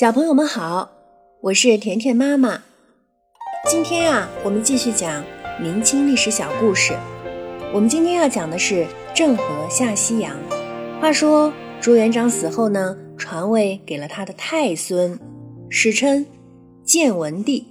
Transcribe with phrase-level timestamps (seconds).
[0.00, 0.92] 小朋友们好，
[1.42, 2.62] 我是甜甜妈妈。
[3.68, 5.22] 今天啊，我们继续讲
[5.60, 6.94] 明清历史小故事。
[7.74, 10.34] 我们今天要讲的是郑和下西洋。
[11.02, 11.52] 话说
[11.82, 15.20] 朱元璋死后呢，传位给了他的太孙，
[15.68, 16.24] 史称
[16.82, 17.66] 建文帝。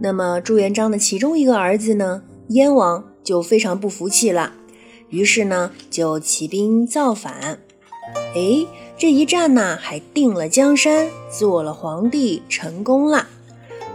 [0.00, 4.54] 那么朱元璋的其中一个儿子呢，燕王就非常不服气了，
[5.10, 7.60] 于是呢就起兵造反。
[8.34, 8.66] 哎，
[9.00, 13.26] 这一战呢，还定了江山，做了皇帝，成功了。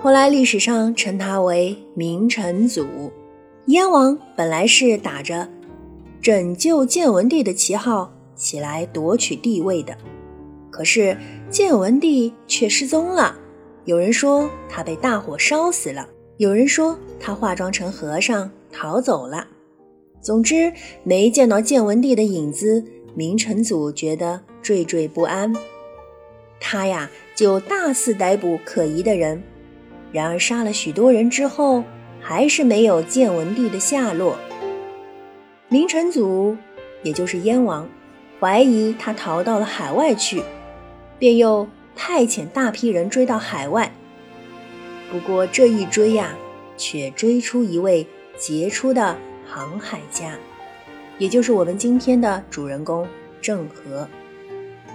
[0.02, 3.12] 后来历史上称他为明成祖。
[3.67, 5.48] 燕王本来是打着
[6.23, 9.95] 拯救建文帝的旗号起来夺取帝位的，
[10.71, 11.15] 可是
[11.51, 13.37] 建文帝却失踪了。
[13.84, 19.45] 有人说他被大火烧死了，有人说他化妆成和尚逃走了。
[20.20, 22.84] 总之，没见到建文帝的影子。
[23.17, 25.53] 明成祖觉得惴惴不安，
[26.59, 29.43] 他呀就大肆逮捕可疑的人。
[30.11, 31.84] 然而杀了许多人之后，
[32.20, 34.40] 还是没有建文帝的下落。
[35.70, 36.57] 明成祖，
[37.03, 37.87] 也就是燕王，
[38.40, 40.41] 怀疑他逃到了海外去，
[41.20, 43.91] 便又派遣大批人追到海外。
[45.12, 46.35] 不过这一追呀，
[46.75, 50.35] 却追出一位杰出的航海家。
[51.20, 53.07] 也就是我们今天的主人公
[53.41, 54.07] 郑和，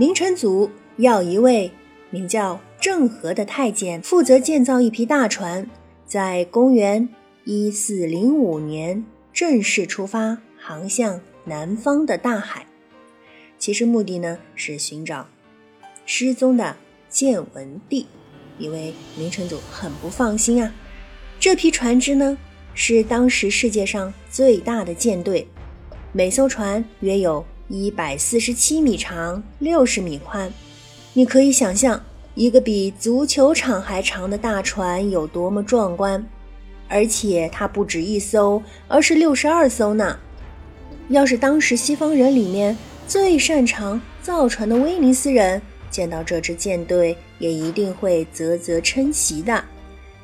[0.01, 1.70] 明成祖要一位
[2.09, 5.69] 名叫郑和的太监负责建造一批大船，
[6.07, 7.07] 在公元
[7.45, 12.65] 一四零五年正式出发，航向南方的大海。
[13.59, 15.29] 其实目的呢是寻找
[16.07, 16.79] 失踪的
[17.11, 18.07] 建文帝，
[18.57, 20.73] 因为明成祖很不放心啊。
[21.39, 22.39] 这批船只呢
[22.73, 25.47] 是当时世界上最大的舰队。
[26.14, 30.53] 每艘船约有一百四十七米长，六十米宽。
[31.13, 32.03] 你可以想象，
[32.35, 36.27] 一个比足球场还长的大船有多么壮观。
[36.89, 40.19] 而且它不止一艘，而是六十二艘呢。
[41.11, 42.77] 要是当时西方人里面
[43.07, 49.64] 最擅长造船的威尼斯人见到这支舰队，也一定会啧啧称奇的，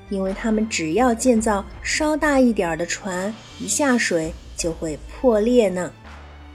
[0.09, 4.33] 因为他们只要建造稍大一点的船，一下水。
[4.57, 5.93] 就会破裂呢，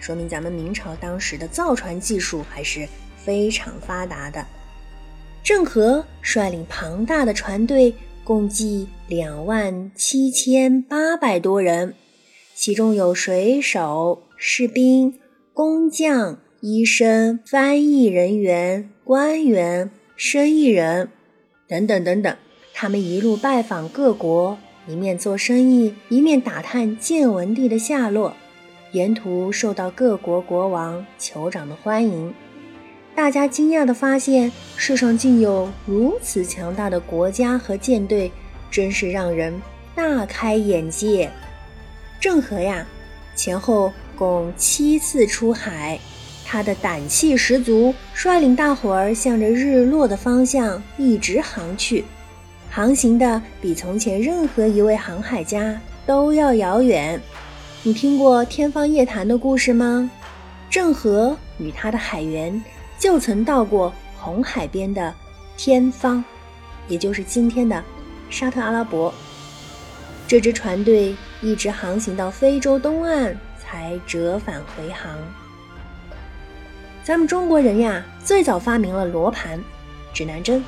[0.02, 2.88] 说明咱们明朝当时的造船技术还是
[3.24, 4.44] 非常发达的。
[5.44, 11.94] 郑和率领庞大的船队，共计两万七千八百多人，
[12.56, 15.20] 其中有水手、士兵、
[15.54, 21.10] 工匠、医生、翻译人员、官员、生意人
[21.68, 22.36] 等等等等。
[22.74, 24.58] 他们一路拜访各国。
[24.88, 28.36] 一面做生意，一面打探建文帝的下落，
[28.92, 32.34] 沿途受到各国国王、酋长的欢迎。
[33.16, 38.30] 大家惊讶地发现，世上竟有如此强大的国家和舰队，
[38.70, 39.54] 真是让人
[39.96, 41.32] 大开眼界。
[42.20, 42.86] 郑和呀，
[43.34, 45.98] 前后共七次出海，
[46.46, 52.04] 他的胆气十足，率领大伙儿向着日落的方向一直航去。
[52.70, 57.22] 航行的比从前任何一位航海家都要遥远。
[57.84, 60.08] 你听过天方夜谭的故事吗？
[60.70, 62.64] 郑和与他的海员
[63.00, 65.12] 就曾到过红海边的
[65.58, 66.24] 天方，
[66.88, 67.84] 也就是今天的
[68.30, 69.12] 沙特阿拉伯。
[70.28, 75.12] 这支船队一直航行到非洲东岸，才折返回航。
[77.04, 79.60] 咱们中国人呀，最早发明了罗盘、
[80.14, 80.64] 指南针。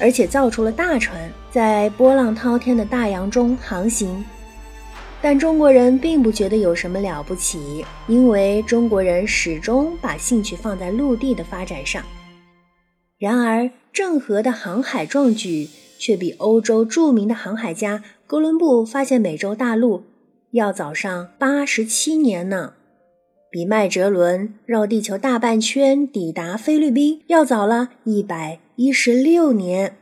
[0.00, 4.24] 而且造出了大船，在波浪滔天的大洋中航行，
[5.22, 12.02] 但中国人并不觉得有什么了不起，因为中国人始终把兴趣放在陆地的发展上。
[13.18, 20.04] 然而，郑和的航海壮举却比欧洲著名的航海家哥伦布发现美洲大陆
[20.52, 22.72] 要早上八十七年呢，
[23.50, 28.60] 比麦哲伦绕地球大半圈抵达菲律宾要早了一百。
[28.76, 29.98] 一十六年，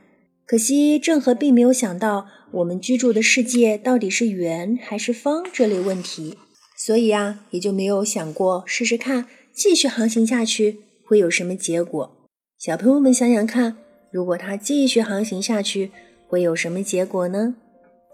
[0.46, 6.38] 可惜郑和并没有想到我们居住的世界到底是圆还是方这类问题，
[6.76, 12.16] 所以啊，也就没有想过试试看继续航行下去会有什么结果。
[12.58, 13.76] 小朋友们想想看，
[14.10, 15.92] 如果他继续航行下去
[16.26, 17.54] 会有什么结果呢？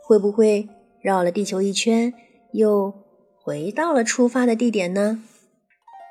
[0.03, 0.69] 会不会
[1.01, 2.13] 绕了地球一圈
[2.53, 2.93] 又
[3.43, 5.23] 回到了出发的地点呢？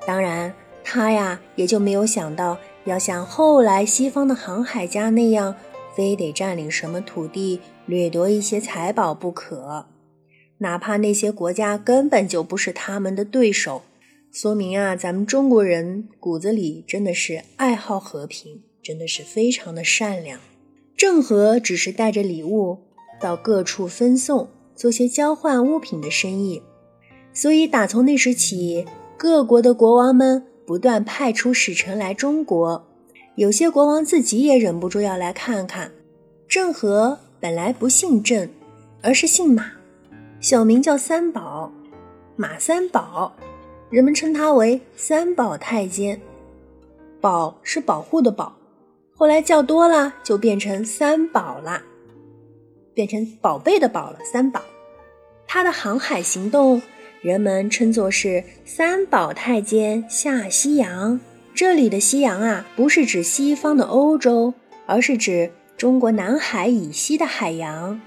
[0.08, 2.58] 当然，他呀也就没有想到。
[2.86, 5.56] 要像后来西方的航海家那样，
[5.96, 9.88] 非得占领什么土地、掠夺一些财宝不可，
[10.60, 13.82] 哪怕那些国家根本就不是他们的对手。
[14.32, 18.64] 说明啊，咱们中国人骨子里真的是爱好和平。
[18.84, 20.42] 真的是非常的善良。
[20.98, 22.80] 郑和只是带着礼物
[23.22, 26.62] 到各处分送，做些交换物品的生意。
[27.32, 28.86] 所以打从那时起，
[29.16, 32.86] 各国的国王们不断派出使臣来中国。
[33.36, 35.94] 有些国王自己也忍不住要来看看。
[36.50, 38.48] 郑和本来不姓郑，
[39.02, 39.70] 而是姓马，
[40.40, 41.70] 小名叫三宝，
[42.38, 43.36] 马三宝。
[43.90, 46.22] 人们称他为三宝太监，
[47.20, 48.56] 宝是保护的宝，
[49.14, 51.82] 后来叫多了就变成三宝了，
[52.94, 54.20] 变成宝贝的宝了。
[54.24, 54.62] 三宝，
[55.46, 56.82] 他的航海行动，
[57.22, 61.20] 人们称作是三宝太监下西洋。
[61.54, 64.54] 这里的西洋啊，不是指西方的欧洲，
[64.86, 65.52] 而是指
[65.84, 68.00] 中国南海以西的海洋，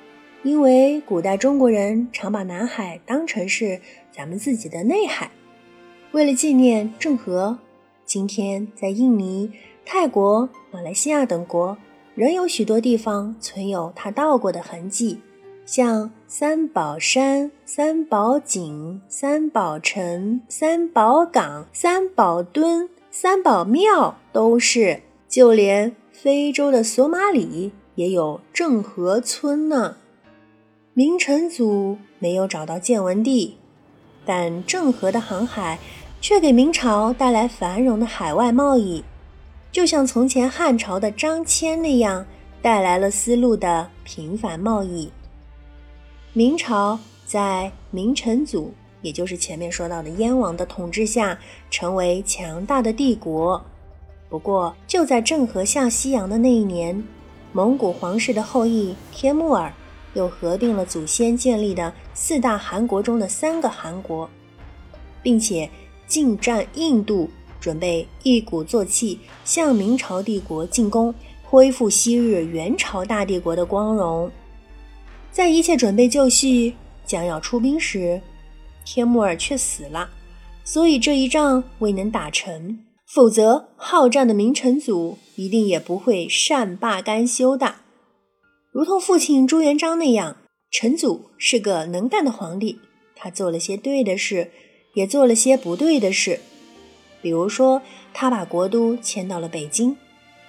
[0.42, 5.30] 因为古代中国人常把南海当成是咱们自己的内海。
[6.12, 7.58] 为了纪念郑和，
[8.06, 9.52] 今天在印尼、
[9.84, 11.76] 泰国、马来西亚等国，
[12.14, 15.20] 仍有许多地方存有他到过的痕迹，
[15.66, 25.02] 像三宝山、三宝井、三宝城、三宝港、三宝墩、三宝庙，都是。
[25.28, 29.96] 就连非洲的索马里也有郑和村呢。
[30.94, 33.58] 明成祖没有找到建文帝，
[34.24, 35.78] 但郑和的航海。
[36.18, 39.04] 却给明朝带来繁荣的海外贸易，
[39.70, 42.26] 就像从前汉朝的张骞那样，
[42.62, 45.12] 带来了丝路的频繁贸易。
[46.32, 48.72] 明朝在明成祖，
[49.02, 51.38] 也就是前面说到的燕王的统治下，
[51.70, 53.62] 成为强大的帝国。
[54.28, 57.02] 不过，就在郑和下西洋的那一年，
[57.52, 59.72] 蒙古皇室的后裔帖木儿
[60.14, 64.28] 又合并了祖先建立的四大汗国中的三个汗国，
[65.22, 65.68] 并且。
[66.08, 67.28] 进占印度，
[67.58, 71.12] 准备一鼓作气向明朝帝国进攻，
[71.42, 74.30] 恢复昔日元朝大帝国的光荣。
[75.32, 78.22] 在一切准备就绪、将要出兵时，
[78.84, 80.08] 帖木儿却死了，
[80.64, 82.78] 所以这一仗未能打成。
[83.06, 87.76] 否则，好战的明成祖一定也不会善罢甘休的。
[88.72, 90.36] 如同父亲朱元璋那样，
[90.70, 92.80] 成祖是个能干的皇帝，
[93.14, 94.50] 他做了些对的事。
[94.94, 96.40] 也做了些不对的事，
[97.20, 97.82] 比如说，
[98.14, 99.94] 他把国都迁到了北京，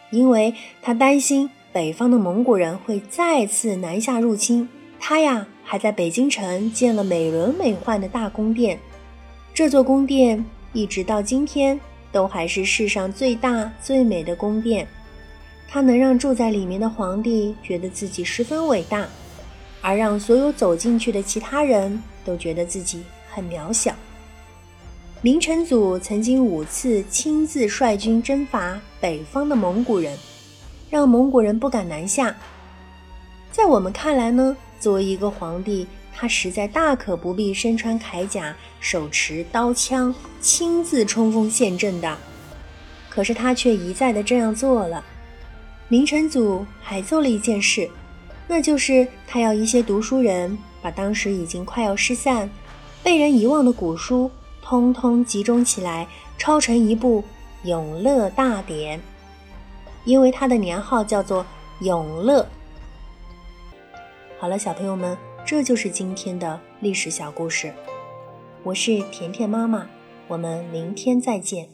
[0.09, 4.69] 因为他担心北方的蒙古人会再次南下入侵。
[5.01, 8.79] 他呀，还在北京城建了美轮美奂的大宫殿，
[9.53, 11.77] 这座宫殿一直到今天
[12.11, 14.87] 都还是世上最大最美的宫殿。
[15.67, 19.05] 它能让住在里面的皇帝觉得自己十分伟大，
[19.81, 23.93] 而让所有走进去的其他人都觉得自己很渺小。
[25.21, 30.17] 明成祖曾经五次亲自率军征伐北方的蒙古人，
[30.89, 32.35] 让蒙古人不敢南下。
[33.51, 35.87] 在我们看来呢，作为一个皇帝，
[36.19, 42.17] 他实在大可不必身穿铠甲、手持刀枪、亲自冲锋陷阵的。
[43.07, 45.05] 可是他却一再的这样做了。
[45.87, 47.87] 明成祖还做了一件事，
[48.47, 52.49] 那就是他要一些读书人把当时已经快要失散、
[53.03, 54.31] 被人遗忘的古书。
[54.59, 57.21] 通通集中起来，抄成一部
[57.69, 58.99] 《永乐大典》，
[60.03, 61.45] 因为他的年号叫做
[61.79, 62.45] 永乐。
[64.39, 67.73] 好了，小朋友们，这就是今天的历史小故事。
[68.63, 69.87] 我是甜甜妈妈，
[70.27, 71.69] 我们明天再见。